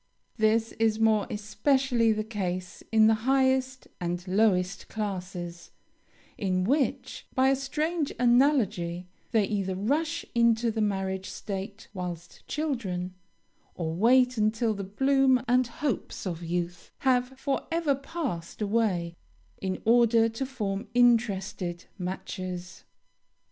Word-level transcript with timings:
This 0.37 0.71
is 0.79 0.99
more 0.99 1.27
especially 1.29 2.11
the 2.11 2.23
case 2.23 2.81
in 2.91 3.05
the 3.05 3.13
highest 3.29 3.87
and 3.99 4.27
lowest 4.27 4.87
classes, 4.87 5.69
in 6.39 6.63
which, 6.63 7.27
by 7.35 7.49
a 7.49 7.55
strange 7.55 8.11
analogy, 8.17 9.05
they 9.29 9.45
either 9.45 9.75
rush 9.75 10.25
into 10.33 10.71
the 10.71 10.81
marriage 10.81 11.29
state 11.29 11.87
whilst 11.93 12.47
children, 12.47 13.13
or 13.75 13.93
wait 13.93 14.37
until 14.37 14.73
the 14.73 14.83
bloom 14.83 15.43
and 15.47 15.67
hopes 15.67 16.25
of 16.25 16.41
youth 16.41 16.89
have 17.01 17.37
forever 17.37 17.93
passed 17.93 18.59
away, 18.59 19.15
in 19.61 19.83
order 19.85 20.27
to 20.29 20.47
form 20.47 20.87
interested 20.95 21.85
matches. 21.99 22.85